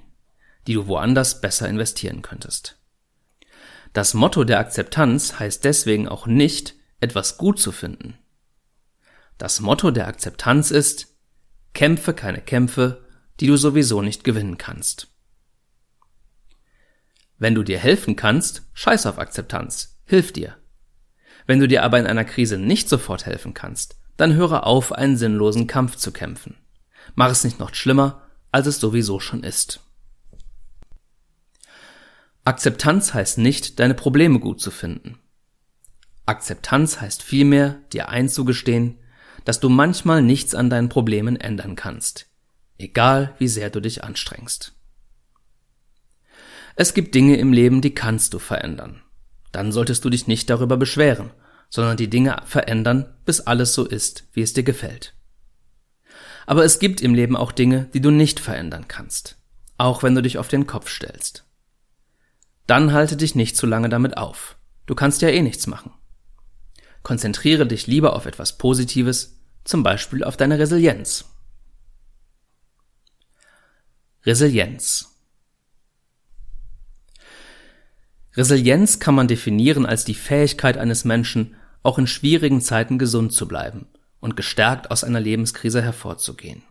die 0.68 0.76
du 0.76 0.86
woanders 0.86 1.42
besser 1.42 1.68
investieren 1.68 2.22
könntest. 2.22 2.78
Das 3.94 4.14
Motto 4.14 4.44
der 4.44 4.60
Akzeptanz 4.60 5.40
heißt 5.40 5.64
deswegen 5.64 6.08
auch 6.08 6.28
nicht, 6.28 6.76
etwas 7.00 7.38
gut 7.38 7.60
zu 7.60 7.72
finden. 7.72 8.18
Das 9.38 9.60
Motto 9.60 9.92
der 9.92 10.08
Akzeptanz 10.08 10.72
ist, 10.72 11.16
kämpfe 11.74 12.14
keine 12.14 12.42
Kämpfe, 12.42 13.06
die 13.40 13.48
du 13.48 13.58
sowieso 13.58 14.02
nicht 14.02 14.24
gewinnen 14.24 14.58
kannst. 14.58 15.10
Wenn 17.38 17.54
du 17.54 17.62
dir 17.64 17.78
helfen 17.78 18.16
kannst, 18.16 18.64
scheiß 18.74 19.06
auf 19.06 19.20
Akzeptanz, 19.20 20.00
hilf 20.06 20.34
dir. 20.34 20.58
Wenn 21.46 21.60
du 21.60 21.68
dir 21.68 21.84
aber 21.84 22.00
in 22.00 22.08
einer 22.08 22.26
Krise 22.26 22.58
nicht 22.58 22.90
sofort 22.90 23.26
helfen 23.26 23.54
kannst, 23.54 24.00
dann 24.18 24.34
höre 24.34 24.66
auf, 24.66 24.92
einen 24.92 25.18
sinnlosen 25.18 25.68
Kampf 25.68 25.96
zu 25.96 26.12
kämpfen. 26.12 26.58
Mach 27.14 27.30
es 27.30 27.44
nicht 27.44 27.60
noch 27.60 27.74
schlimmer, 27.76 28.24
als 28.52 28.66
es 28.66 28.80
sowieso 28.80 29.20
schon 29.20 29.44
ist. 29.44 29.82
Akzeptanz 32.48 33.14
heißt 33.14 33.40
nicht, 33.40 33.78
deine 33.78 33.94
Probleme 33.94 34.40
gut 34.40 34.62
zu 34.62 34.72
finden. 34.72 35.20
Akzeptanz 36.26 37.02
heißt 37.02 37.22
vielmehr, 37.22 37.82
dir 37.92 38.08
einzugestehen, 38.08 39.00
dass 39.44 39.60
du 39.60 39.68
manchmal 39.68 40.22
nichts 40.22 40.56
an 40.56 40.70
deinen 40.70 40.88
Problemen 40.88 41.36
ändern 41.36 41.76
kannst, 41.76 42.28
egal 42.78 43.36
wie 43.38 43.50
sehr 43.50 43.70
du 43.70 43.82
dich 43.82 44.06
anstrengst. 44.06 44.72
Es 46.78 46.94
gibt 46.94 47.16
Dinge 47.16 47.36
im 47.36 47.52
Leben, 47.52 47.82
die 47.82 47.94
kannst 47.94 48.34
du 48.34 48.40
verändern. 48.40 49.02
Dann 49.52 49.74
solltest 49.74 50.06
du 50.06 50.10
dich 50.10 50.28
nicht 50.28 50.50
darüber 50.50 50.78
beschweren, 50.78 51.32
sondern 51.70 51.98
die 51.98 52.10
Dinge 52.10 52.42
verändern, 52.46 53.14
bis 53.26 53.42
alles 53.42 53.74
so 53.74 53.86
ist, 53.86 54.24
wie 54.32 54.42
es 54.42 54.54
dir 54.54 54.64
gefällt. 54.64 55.16
Aber 56.46 56.64
es 56.64 56.80
gibt 56.80 57.02
im 57.02 57.14
Leben 57.14 57.36
auch 57.36 57.52
Dinge, 57.52 57.90
die 57.94 58.00
du 58.00 58.10
nicht 58.10 58.40
verändern 58.40 58.88
kannst, 58.88 59.38
auch 59.78 60.02
wenn 60.02 60.16
du 60.16 60.22
dich 60.22 60.38
auf 60.38 60.48
den 60.48 60.66
Kopf 60.66 60.90
stellst. 60.90 61.44
Dann 62.68 62.94
halte 62.94 63.18
dich 63.18 63.34
nicht 63.34 63.56
zu 63.56 63.66
lange 63.66 63.90
damit 63.90 64.18
auf. 64.18 64.58
Du 64.86 64.94
kannst 64.94 65.22
ja 65.22 65.30
eh 65.30 65.42
nichts 65.42 65.68
machen. 65.68 65.92
Konzentriere 67.02 67.66
dich 67.66 67.88
lieber 67.88 68.14
auf 68.16 68.26
etwas 68.26 68.58
Positives, 68.58 69.40
zum 69.64 69.84
Beispiel 69.84 70.24
auf 70.24 70.38
deine 70.38 70.60
Resilienz. 70.60 71.26
Resilienz 74.26 75.14
Resilienz 78.36 79.00
kann 79.00 79.16
man 79.16 79.28
definieren 79.28 79.86
als 79.86 80.06
die 80.06 80.14
Fähigkeit 80.14 80.78
eines 80.78 81.06
Menschen, 81.06 81.56
auch 81.82 81.98
in 81.98 82.06
schwierigen 82.06 82.62
Zeiten 82.62 83.00
gesund 83.00 83.34
zu 83.34 83.48
bleiben 83.48 83.88
und 84.20 84.36
gestärkt 84.36 84.92
aus 84.92 85.04
einer 85.04 85.20
Lebenskrise 85.20 85.82
hervorzugehen. 85.82 86.62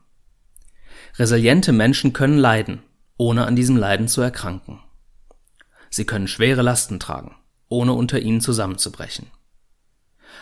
Resiliente 1.18 1.72
Menschen 1.72 2.12
können 2.12 2.38
leiden, 2.38 2.82
ohne 3.16 3.46
an 3.46 3.56
diesem 3.56 3.76
Leiden 3.76 4.06
zu 4.06 4.20
erkranken. 4.20 4.80
Sie 5.96 6.04
können 6.04 6.28
schwere 6.28 6.60
Lasten 6.60 7.00
tragen, 7.00 7.36
ohne 7.68 7.94
unter 7.94 8.20
ihnen 8.20 8.42
zusammenzubrechen. 8.42 9.28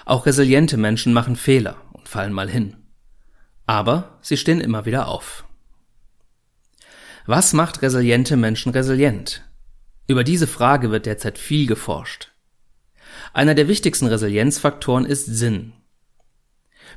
Auch 0.05 0.27
resiliente 0.27 0.77
Menschen 0.77 1.13
machen 1.13 1.37
Fehler 1.37 1.77
und 1.93 2.09
fallen 2.09 2.33
mal 2.33 2.51
hin. 2.51 2.77
Aber 3.65 4.19
sie 4.21 4.37
stehen 4.37 4.61
immer 4.61 4.85
wieder 4.85 5.07
auf. 5.07 5.45
Was 7.27 7.53
macht 7.53 7.83
resiliente 7.83 8.37
Menschen 8.37 8.73
resilient? 8.73 9.45
Über 10.09 10.25
diese 10.25 10.49
Frage 10.49 10.91
wird 10.91 11.07
derzeit 11.07 11.39
viel 11.39 11.69
geforscht. 11.69 12.33
Einer 13.33 13.55
der 13.55 13.69
wichtigsten 13.69 14.09
Resilienzfaktoren 14.09 15.05
ist 15.05 15.27
Sinn. 15.27 15.73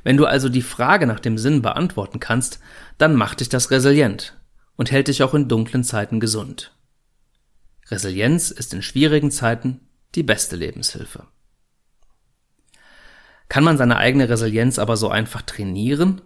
Wenn 0.02 0.16
du 0.16 0.26
also 0.26 0.48
die 0.48 0.62
Frage 0.62 1.06
nach 1.06 1.20
dem 1.20 1.38
Sinn 1.38 1.62
beantworten 1.62 2.18
kannst, 2.18 2.58
dann 2.98 3.14
macht 3.14 3.38
dich 3.38 3.50
das 3.50 3.70
resilient 3.70 4.36
und 4.74 4.90
hält 4.90 5.06
dich 5.06 5.22
auch 5.22 5.34
in 5.34 5.46
dunklen 5.46 5.84
Zeiten 5.84 6.18
gesund. 6.18 6.72
Resilienz 7.90 8.50
ist 8.50 8.74
in 8.74 8.82
schwierigen 8.82 9.30
Zeiten 9.30 9.80
die 10.14 10.22
beste 10.22 10.56
Lebenshilfe. 10.56 11.26
Kann 13.48 13.64
man 13.64 13.78
seine 13.78 13.96
eigene 13.96 14.28
Resilienz 14.28 14.78
aber 14.78 14.96
so 14.96 15.08
einfach 15.08 15.42
trainieren? 15.42 16.20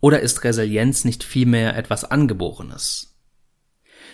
Oder 0.00 0.20
ist 0.20 0.44
Resilienz 0.44 1.04
nicht 1.04 1.24
vielmehr 1.24 1.76
etwas 1.76 2.04
Angeborenes? 2.04 3.16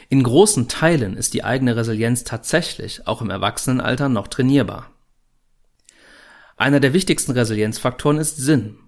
In 0.09 0.23
großen 0.23 0.69
Teilen 0.69 1.17
ist 1.17 1.35
die 1.35 1.43
eigene 1.43 1.75
Resilienz 1.75 2.25
tatsächlich 2.25 3.07
auch 3.07 3.21
im 3.21 3.31
Erwachsenenalter 3.31 4.09
noch 4.09 4.29
trainierbar. 4.29 4.91
Einer 6.57 6.81
der 6.81 6.93
wichtigsten 6.93 7.33
Resilienzfaktoren 7.33 8.19
ist 8.19 8.37
Sinn. 8.37 8.79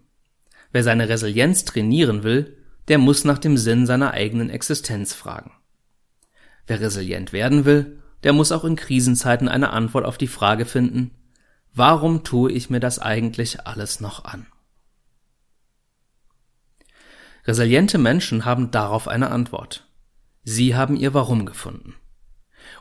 Wer 0.71 0.85
seine 0.85 1.09
Resilienz 1.09 1.65
trainieren 1.65 2.23
will, 2.23 2.57
der 2.89 2.99
muss 2.99 3.25
nach 3.25 3.39
dem 3.39 3.57
Sinn 3.57 3.87
seiner 3.87 4.13
eigenen 4.13 4.51
Existenz 4.51 5.15
fragen. 5.15 5.53
Wer 6.67 6.81
resilient 6.81 7.33
werden 7.33 7.65
will, 7.65 8.03
der 8.25 8.33
muss 8.33 8.51
auch 8.53 8.65
in 8.65 8.77
Krisenzeiten 8.77 9.49
eine 9.49 9.71
Antwort 9.71 10.05
auf 10.05 10.19
die 10.19 10.27
Frage 10.27 10.65
finden, 10.65 11.13
warum 11.73 12.25
tue 12.25 12.51
ich 12.51 12.71
mir 12.71 12.81
das 12.81 12.99
eigentlich 12.99 13.67
alles 13.67 14.01
noch 14.01 14.25
an? 14.25 14.47
Resiliente 17.47 17.99
Menschen 17.99 18.47
haben 18.47 18.71
darauf 18.71 19.07
eine 19.07 19.31
Antwort. 19.31 19.87
Sie 20.43 20.75
haben 20.75 20.97
ihr 20.97 21.15
Warum 21.15 21.45
gefunden. 21.45 21.95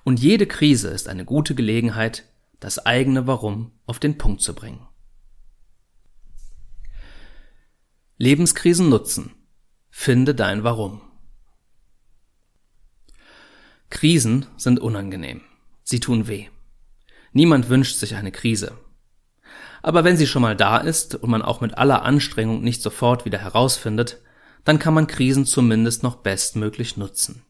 Und 0.05 0.21
jede 0.21 0.47
Krise 0.47 0.89
ist 0.89 1.09
eine 1.09 1.25
gute 1.25 1.53
Gelegenheit, 1.55 2.23
das 2.61 2.85
eigene 2.85 3.27
Warum 3.27 3.71
auf 3.85 3.99
den 3.99 4.17
Punkt 4.17 4.41
zu 4.41 4.55
bringen. 4.55 4.87
Lebenskrisen 8.17 8.87
nutzen. 8.87 9.31
Finde 9.89 10.33
dein 10.33 10.63
Warum. 10.63 11.01
Krisen 13.93 14.47
sind 14.57 14.79
unangenehm. 14.79 15.41
Sie 15.83 15.99
tun 15.99 16.27
weh. 16.27 16.47
Niemand 17.31 17.69
wünscht 17.69 17.97
sich 17.97 18.15
eine 18.15 18.31
Krise. 18.31 18.71
Aber 19.83 20.03
wenn 20.03 20.17
sie 20.17 20.25
schon 20.25 20.41
mal 20.41 20.55
da 20.55 20.77
ist 20.77 21.13
und 21.13 21.29
man 21.29 21.43
auch 21.43 21.61
mit 21.61 21.77
aller 21.77 22.01
Anstrengung 22.01 22.63
nicht 22.63 22.81
sofort 22.81 23.23
wieder 23.23 23.37
herausfindet, 23.37 24.19
dann 24.65 24.79
kann 24.79 24.95
man 24.95 25.05
Krisen 25.05 25.45
zumindest 25.45 26.01
noch 26.01 26.15
bestmöglich 26.15 26.97
nutzen. 26.97 27.43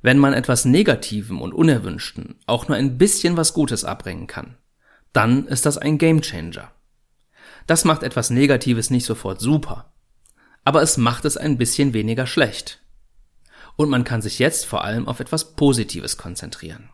Wenn 0.00 0.18
man 0.18 0.32
etwas 0.32 0.64
Negativem 0.64 1.42
und 1.42 1.52
Unerwünschten 1.52 2.36
auch 2.46 2.68
nur 2.68 2.78
ein 2.78 2.96
bisschen 2.96 3.36
was 3.36 3.52
Gutes 3.52 3.84
abbringen 3.84 4.28
kann, 4.28 4.56
dann 5.12 5.46
ist 5.46 5.66
das 5.66 5.76
ein 5.76 5.98
Gamechanger. 5.98 6.72
Das 7.66 7.84
macht 7.84 8.02
etwas 8.02 8.30
Negatives 8.30 8.88
nicht 8.88 9.04
sofort 9.04 9.42
super, 9.42 9.92
aber 10.64 10.80
es 10.80 10.96
macht 10.96 11.26
es 11.26 11.36
ein 11.36 11.58
bisschen 11.58 11.92
weniger 11.92 12.26
schlecht 12.26 12.80
und 13.78 13.90
man 13.90 14.02
kann 14.02 14.20
sich 14.20 14.40
jetzt 14.40 14.66
vor 14.66 14.82
allem 14.82 15.06
auf 15.06 15.20
etwas 15.20 15.54
Positives 15.54 16.16
konzentrieren. 16.16 16.90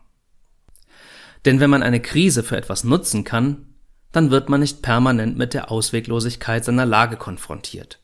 Denn 1.43 1.59
wenn 1.59 1.71
man 1.71 1.81
eine 1.81 1.99
Krise 1.99 2.43
für 2.43 2.57
etwas 2.57 2.83
nutzen 2.83 3.23
kann, 3.23 3.73
dann 4.11 4.29
wird 4.29 4.49
man 4.49 4.59
nicht 4.59 4.83
permanent 4.83 5.35
mit 5.35 5.55
der 5.55 5.71
Ausweglosigkeit 5.71 6.63
seiner 6.63 6.85
Lage 6.85 7.17
konfrontiert, 7.17 7.99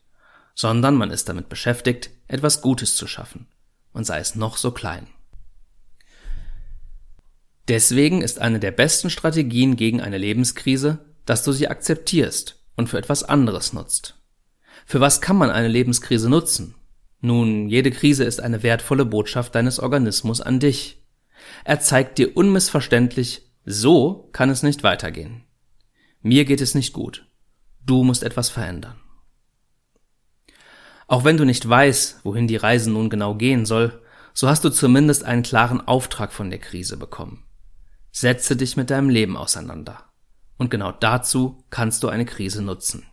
sondern 0.56 0.96
man 0.96 1.12
ist 1.12 1.28
damit 1.28 1.48
beschäftigt, 1.48 2.10
etwas 2.26 2.60
Gutes 2.60 2.96
zu 2.96 3.06
schaffen, 3.06 3.46
und 3.92 4.04
sei 4.04 4.18
es 4.18 4.34
noch 4.34 4.56
so 4.56 4.72
klein. 4.72 5.06
Deswegen 7.68 8.20
ist 8.20 8.40
eine 8.40 8.58
der 8.58 8.72
besten 8.72 9.10
Strategien 9.10 9.76
gegen 9.76 10.00
eine 10.00 10.18
Lebenskrise, 10.18 10.98
dass 11.24 11.44
du 11.44 11.52
sie 11.52 11.68
akzeptierst 11.68 12.60
und 12.74 12.88
für 12.88 12.98
etwas 12.98 13.22
anderes 13.22 13.72
nutzt. 13.72 14.16
Für 14.86 14.98
was 14.98 15.20
kann 15.20 15.36
man 15.36 15.50
eine 15.50 15.68
Lebenskrise 15.68 16.28
nutzen? 16.28 16.74
Nun, 17.22 17.68
jede 17.68 17.92
Krise 17.92 18.24
ist 18.24 18.40
eine 18.40 18.64
wertvolle 18.64 19.04
Botschaft 19.04 19.54
deines 19.54 19.78
Organismus 19.78 20.40
an 20.40 20.58
dich. 20.58 21.00
Er 21.64 21.78
zeigt 21.78 22.18
dir 22.18 22.36
unmissverständlich, 22.36 23.42
so 23.64 24.28
kann 24.32 24.50
es 24.50 24.64
nicht 24.64 24.82
weitergehen. 24.82 25.44
Mir 26.20 26.44
geht 26.44 26.60
es 26.60 26.74
nicht 26.74 26.92
gut. 26.92 27.24
Du 27.86 28.02
musst 28.02 28.24
etwas 28.24 28.48
verändern. 28.50 28.96
Auch 31.06 31.22
wenn 31.22 31.36
du 31.36 31.44
nicht 31.44 31.68
weißt, 31.68 32.24
wohin 32.24 32.48
die 32.48 32.56
Reise 32.56 32.90
nun 32.90 33.08
genau 33.08 33.36
gehen 33.36 33.66
soll, 33.66 34.02
so 34.34 34.48
hast 34.48 34.64
du 34.64 34.70
zumindest 34.70 35.24
einen 35.24 35.44
klaren 35.44 35.80
Auftrag 35.80 36.32
von 36.32 36.50
der 36.50 36.58
Krise 36.58 36.96
bekommen. 36.96 37.44
Setze 38.10 38.56
dich 38.56 38.76
mit 38.76 38.90
deinem 38.90 39.10
Leben 39.10 39.36
auseinander. 39.36 40.04
Und 40.58 40.70
genau 40.70 40.90
dazu 40.90 41.62
kannst 41.70 42.02
du 42.02 42.08
eine 42.08 42.24
Krise 42.24 42.62
nutzen. 42.62 43.06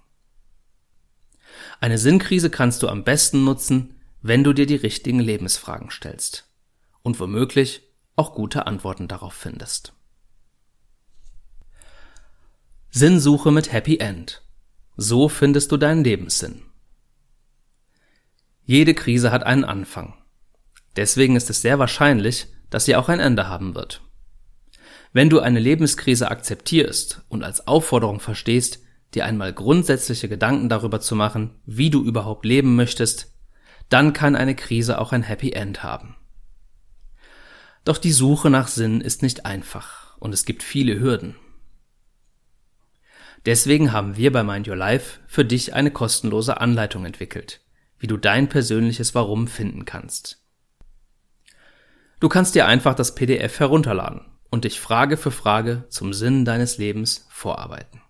Eine 1.80 1.98
Sinnkrise 1.98 2.50
kannst 2.50 2.82
du 2.84 2.88
am 2.88 3.04
besten 3.04 3.44
nutzen, 3.44 3.99
wenn 4.22 4.44
du 4.44 4.54
dir 4.54 4.66
die 4.66 4.76
richtigen 4.76 5.20
Lebensfragen 5.20 5.90
stellst 5.90 6.50
und 7.02 7.20
womöglich 7.20 7.82
auch 8.16 8.34
gute 8.34 8.68
Antworten 8.68 9.08
darauf 9.08 9.34
findest. 9.34 9.94
Sinnsuche 12.92 13.52
mit 13.52 13.72
Happy 13.72 13.98
End. 13.98 14.42
So 14.98 15.30
findest 15.30 15.72
du 15.72 15.78
deinen 15.78 16.04
Lebenssinn. 16.04 16.64
Jede 18.66 18.94
Krise 18.94 19.32
hat 19.32 19.44
einen 19.44 19.64
Anfang. 19.64 20.16
Deswegen 20.96 21.36
ist 21.36 21.50
es 21.50 21.62
sehr 21.62 21.80
wahrscheinlich, 21.80 22.48
dass 22.70 22.86
sie 22.86 22.96
auch 22.96 23.10
ein 23.10 23.20
Ende 23.20 23.48
haben 23.48 23.76
wird. 23.76 24.02
Wenn 25.14 25.30
du 25.30 25.40
eine 25.40 25.60
Lebenskrise 25.60 26.30
akzeptierst 26.30 27.22
und 27.30 27.44
als 27.44 27.68
Aufforderung 27.68 28.20
verstehst, 28.20 28.80
dir 29.16 29.26
einmal 29.26 29.54
grundsätzliche 29.54 30.30
Gedanken 30.30 30.70
darüber 30.70 31.00
zu 31.00 31.16
machen, 31.16 31.56
wie 31.66 31.90
du 31.90 32.04
überhaupt 32.04 32.46
leben 32.46 32.76
möchtest, 32.76 33.34
dann 33.90 34.14
kann 34.14 34.36
eine 34.36 34.56
Krise 34.56 35.00
auch 35.00 35.12
ein 35.12 35.24
Happy 35.24 35.52
End 35.52 35.84
haben. 35.84 36.16
Doch 37.86 37.98
die 37.98 38.12
Suche 38.12 38.50
nach 38.50 38.68
Sinn 38.68 39.02
ist 39.02 39.24
nicht 39.24 39.46
einfach 39.46 40.18
und 40.20 40.34
es 40.34 40.46
gibt 40.46 40.64
viele 40.64 41.00
Hürden. 41.00 41.36
Deswegen 43.46 43.94
haben 43.94 44.18
wir 44.18 44.32
bei 44.32 44.44
Mind 44.44 44.68
Your 44.68 44.76
Life 44.76 45.20
für 45.28 45.46
dich 45.46 45.74
eine 45.74 45.92
kostenlose 45.92 46.60
Anleitung 46.60 47.06
entwickelt, 47.06 47.62
wie 47.98 48.08
du 48.08 48.18
dein 48.18 48.50
persönliches 48.50 49.16
Warum 49.16 49.48
finden 49.48 49.86
kannst. 49.86 50.44
Du 52.20 52.28
kannst 52.28 52.54
dir 52.54 52.68
einfach 52.68 52.96
das 52.96 53.16
PDF 53.16 53.60
herunterladen 53.60 54.22
und 54.50 54.66
dich 54.66 54.80
Frage 54.80 55.16
für 55.16 55.32
Frage 55.32 55.86
zum 55.90 56.14
Sinn 56.14 56.44
deines 56.44 56.78
Lebens 56.78 57.26
vorarbeiten. 57.30 58.02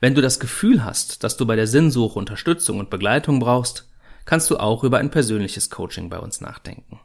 Wenn 0.00 0.14
du 0.14 0.22
das 0.22 0.38
Gefühl 0.38 0.84
hast, 0.84 1.24
dass 1.24 1.36
du 1.36 1.44
bei 1.46 1.56
der 1.56 1.66
Sinnsuche 1.66 2.18
Unterstützung 2.18 2.78
und 2.78 2.88
Begleitung 2.88 3.40
brauchst, 3.40 3.89
kannst 4.30 4.48
du 4.48 4.56
auch 4.58 4.84
über 4.84 4.98
ein 4.98 5.10
persönliches 5.10 5.70
Coaching 5.70 6.08
bei 6.08 6.20
uns 6.20 6.40
nachdenken. 6.40 7.00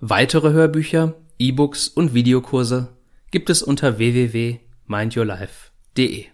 Weitere 0.00 0.50
Hörbücher, 0.50 1.14
E-Books 1.38 1.86
und 1.86 2.12
Videokurse 2.12 2.88
gibt 3.30 3.50
es 3.50 3.62
unter 3.62 3.98
www.mindyourlife.de. 3.98 6.26